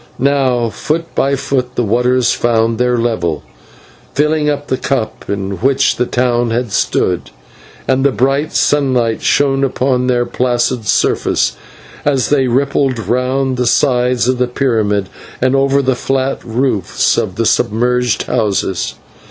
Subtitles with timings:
[0.17, 3.43] Now foot by foot the waters found their level,
[4.15, 7.29] filling up the cup in which the town had stood,
[7.87, 11.55] and the bright sunlight shone upon their placid surface
[12.03, 15.07] as they rippled round the sides of the pyramid
[15.39, 18.95] and over the flat roofs of the submerged houses.